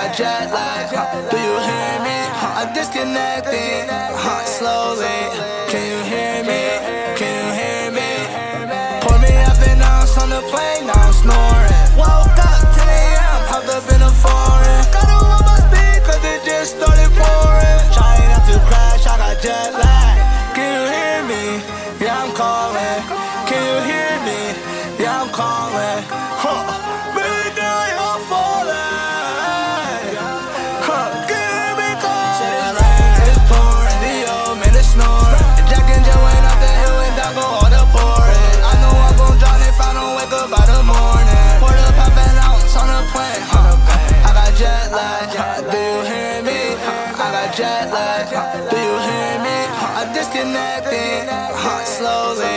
[0.00, 0.88] got jet lag.
[0.88, 1.28] Huh?
[1.30, 2.18] Do you hear me?
[2.40, 2.60] Huh?
[2.60, 4.44] I'm disconnecting huh?
[4.44, 5.20] slowly.
[5.68, 6.62] Can you hear me?
[7.20, 8.10] Can you hear me?
[9.04, 11.84] Pour me up and i on the plane, now I'm snoring.
[12.00, 14.82] Woke up 10 a.m., hopped up in a foreign.
[14.96, 17.80] Got a on my speed, cause it just started pouring.
[17.92, 20.16] Trying not to crash, I got jet lag.
[20.56, 21.44] Can you hear me?
[22.00, 23.00] Yeah, I'm calling.
[23.48, 24.40] Can you hear me?
[24.96, 26.00] Yeah, I'm calling.
[26.40, 26.99] Huh.
[47.56, 48.28] Jet lag.
[48.70, 49.58] Do you hear me?
[49.98, 51.28] I'm disconnecting.
[51.84, 52.49] Slowly.